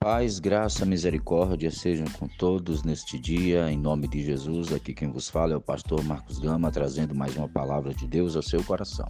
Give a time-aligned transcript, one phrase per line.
[0.00, 4.72] Paz, graça, misericórdia sejam com todos neste dia, em nome de Jesus.
[4.72, 8.36] Aqui quem vos fala é o pastor Marcos Gama, trazendo mais uma palavra de Deus
[8.36, 9.08] ao seu coração.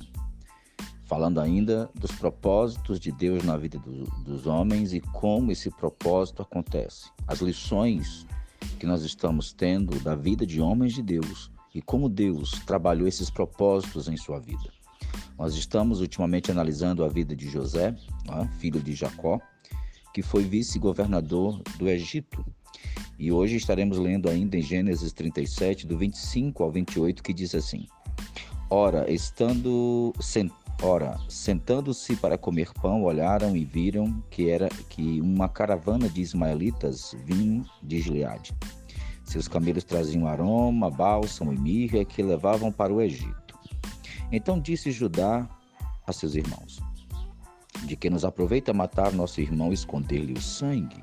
[1.05, 6.41] Falando ainda dos propósitos de Deus na vida do, dos homens e como esse propósito
[6.41, 7.11] acontece.
[7.27, 8.27] As lições
[8.81, 13.29] que nós estamos tendo da vida de homens de Deus e como Deus trabalhou esses
[13.29, 14.73] propósitos em sua vida.
[15.39, 17.95] Nós estamos ultimamente analisando a vida de José,
[18.59, 19.39] filho de Jacó,
[20.19, 22.45] que foi vice-governador do Egito.
[23.17, 27.87] E hoje estaremos lendo ainda em Gênesis 37, do 25 ao 28, que diz assim:
[28.69, 30.51] Ora, estando sent...
[30.83, 37.15] Ora, sentando-se para comer pão, olharam e viram que era que uma caravana de ismaelitas
[37.25, 38.53] vinha de Gileade.
[39.25, 43.57] Seus camelos traziam aroma, bálsamo e mirra que levavam para o Egito.
[44.33, 45.49] Então disse Judá
[46.05, 46.88] a seus irmãos:
[47.85, 51.03] de que nos aproveita matar nosso irmão e esconder-lhe o sangue.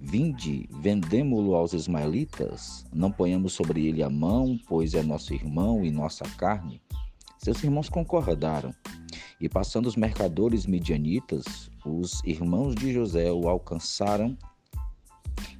[0.00, 5.90] Vinde, vendemo-lo aos ismaelitas, não ponhamos sobre ele a mão, pois é nosso irmão e
[5.90, 6.80] nossa carne.
[7.38, 8.74] Seus irmãos concordaram,
[9.40, 14.36] e passando os mercadores midianitas, os irmãos de José o alcançaram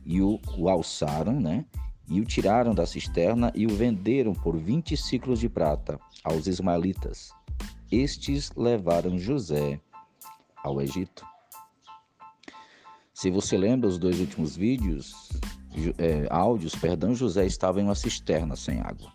[0.04, 1.64] e o, o alçaram, né?
[2.08, 7.30] E o tiraram da cisterna e o venderam por vinte ciclos de prata aos ismaelitas.
[7.90, 9.80] Estes levaram José
[10.64, 11.24] ao Egito.
[13.12, 15.28] Se você lembra os dois últimos vídeos,
[15.98, 19.12] é, áudios, perdão, José estava em uma cisterna sem água.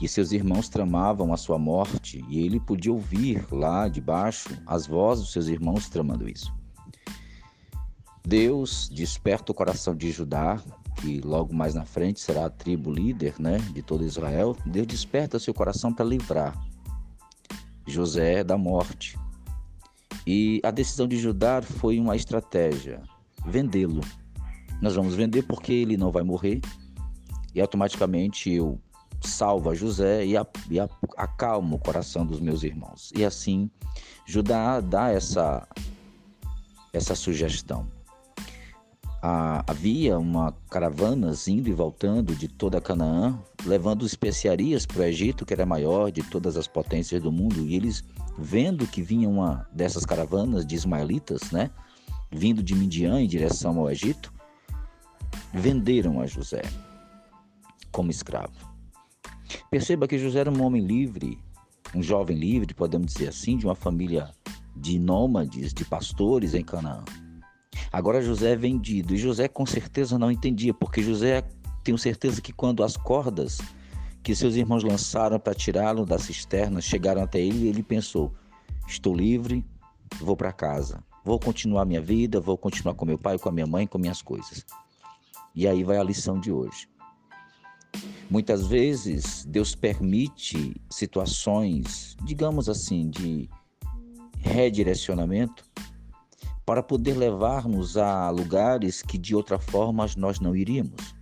[0.00, 5.24] E seus irmãos tramavam a sua morte, e ele podia ouvir lá debaixo as vozes
[5.24, 6.52] dos seus irmãos tramando isso.
[8.26, 10.58] Deus desperta o coração de Judá,
[11.00, 14.56] que logo mais na frente será a tribo líder né, de todo Israel.
[14.64, 16.54] Deus desperta seu coração para livrar
[17.86, 19.18] José da morte.
[20.26, 23.02] E a decisão de Judá foi uma estratégia:
[23.46, 24.00] vendê-lo.
[24.80, 26.60] Nós vamos vender porque ele não vai morrer
[27.54, 28.80] e automaticamente eu
[29.22, 33.10] salvo a José e, a, e a, acalmo o coração dos meus irmãos.
[33.16, 33.70] E assim,
[34.26, 35.66] Judá dá essa,
[36.92, 37.86] essa sugestão.
[39.26, 45.46] Ah, havia uma caravanas indo e voltando de toda Canaã, levando especiarias para o Egito,
[45.46, 48.04] que era maior de todas as potências do mundo, e eles
[48.36, 51.70] vendo que vinha uma dessas caravanas de ismaelitas, né,
[52.30, 54.30] vindo de Midian em direção ao Egito,
[55.54, 56.60] venderam a José
[57.90, 58.52] como escravo.
[59.70, 61.38] Perceba que José era um homem livre,
[61.94, 64.30] um jovem livre, podemos dizer assim, de uma família
[64.76, 67.02] de nômades, de pastores em Canaã.
[67.92, 71.42] Agora José é vendido e José com certeza não entendia, porque José
[71.82, 73.58] tenho certeza que quando as cordas
[74.22, 78.32] que seus irmãos lançaram para tirá-lo da cisterna chegaram até ele ele pensou:
[78.86, 79.64] estou livre,
[80.18, 83.66] vou para casa, vou continuar minha vida, vou continuar com meu pai, com a minha
[83.66, 84.64] mãe, com minhas coisas.
[85.54, 86.88] E aí vai a lição de hoje.
[88.28, 93.48] Muitas vezes Deus permite situações, digamos assim, de
[94.40, 95.64] redirecionamento
[96.64, 101.14] para poder levar-nos a lugares que de outra forma nós não iríamos.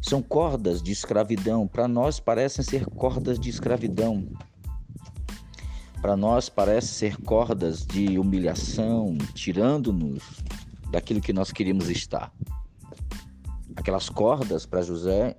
[0.00, 1.68] São cordas de escravidão.
[1.68, 4.28] Para nós parecem ser cordas de escravidão.
[6.00, 10.42] Para nós parece ser cordas de humilhação, tirando-nos
[10.90, 12.32] daquilo que nós queríamos estar.
[13.76, 15.36] Aquelas cordas para José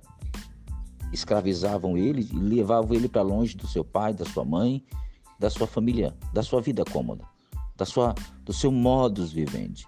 [1.12, 4.82] escravizavam ele e levavam ele para longe do seu pai, da sua mãe,
[5.38, 7.24] da sua família, da sua vida cômoda,
[7.76, 8.14] da sua,
[8.44, 9.86] do seu modus vivendi.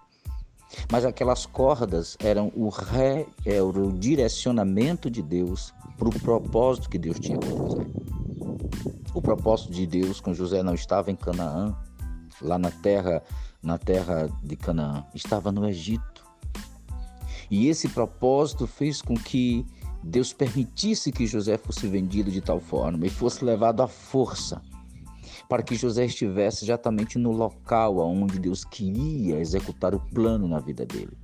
[0.90, 6.98] Mas aquelas cordas eram o, ré, era o direcionamento de Deus para o propósito que
[6.98, 7.86] Deus tinha com José.
[9.14, 11.74] O propósito de Deus com José não estava em Canaã,
[12.42, 13.22] lá na terra,
[13.62, 16.26] na terra de Canaã, estava no Egito.
[17.50, 19.64] E esse propósito fez com que
[20.02, 24.60] Deus permitisse que José fosse vendido de tal forma e fosse levado à força
[25.48, 30.84] para que José estivesse exatamente no local onde Deus queria executar o plano na vida
[30.84, 31.16] dele.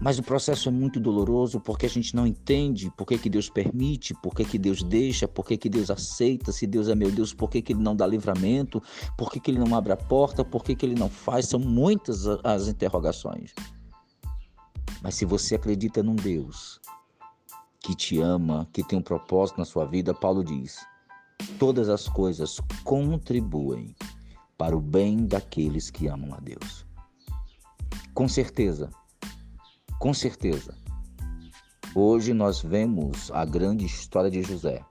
[0.00, 3.50] Mas o processo é muito doloroso porque a gente não entende por que, que Deus
[3.50, 7.10] permite, por que, que Deus deixa, por que, que Deus aceita, se Deus é meu
[7.10, 8.80] Deus, por que, que Ele não dá livramento,
[9.16, 11.46] por que, que Ele não abre a porta, por que, que Ele não faz.
[11.46, 13.52] São muitas as interrogações.
[15.02, 16.80] Mas se você acredita num Deus
[17.80, 20.78] que te ama, que tem um propósito na sua vida, Paulo diz:
[21.58, 23.94] todas as coisas contribuem
[24.56, 26.86] para o bem daqueles que amam a Deus.
[28.14, 28.90] Com certeza,
[29.98, 30.76] com certeza.
[31.94, 34.84] Hoje nós vemos a grande história de José,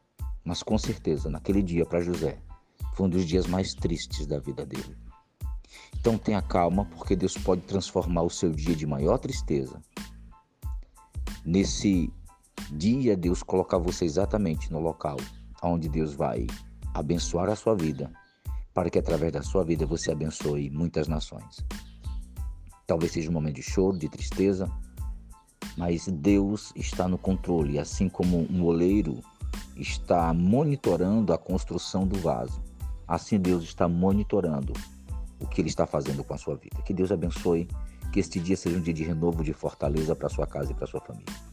[0.44, 2.40] mas com certeza, naquele dia para José,
[2.94, 4.98] foi um dos dias mais tristes da vida dele.
[6.00, 9.82] Então tenha calma, porque Deus pode transformar o seu dia de maior tristeza.
[11.46, 12.12] Nesse
[12.72, 15.18] dia, Deus colocar você exatamente no local
[15.64, 16.48] onde Deus vai
[16.94, 18.12] abençoar a sua vida,
[18.74, 21.66] para que através da sua vida você abençoe muitas nações.
[22.86, 24.72] Talvez seja um momento de choro, de tristeza,
[25.78, 29.22] mas Deus está no controle, assim como um oleiro
[29.76, 32.62] está monitorando a construção do vaso.
[33.08, 34.74] Assim Deus está monitorando
[35.40, 36.82] o que ele está fazendo com a sua vida.
[36.84, 37.68] Que Deus abençoe,
[38.12, 40.88] que este dia seja um dia de renovo, de fortaleza para sua casa e para
[40.88, 41.47] sua família.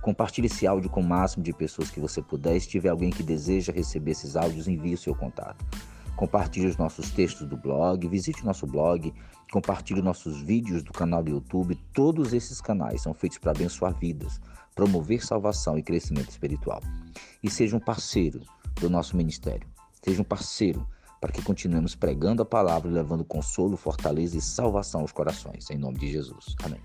[0.00, 2.58] Compartilhe esse áudio com o máximo de pessoas que você puder.
[2.60, 5.64] Se tiver alguém que deseja receber esses áudios, envie o seu contato.
[6.16, 9.12] Compartilhe os nossos textos do blog, visite nosso blog,
[9.50, 11.74] compartilhe nossos vídeos do canal do YouTube.
[11.92, 14.40] Todos esses canais são feitos para abençoar vidas,
[14.74, 16.80] promover salvação e crescimento espiritual.
[17.42, 18.40] E seja um parceiro
[18.80, 19.66] do nosso ministério.
[20.02, 20.86] Seja um parceiro
[21.20, 25.70] para que continuemos pregando a palavra e levando consolo, fortaleza e salvação aos corações.
[25.70, 26.54] Em nome de Jesus.
[26.62, 26.80] Amém.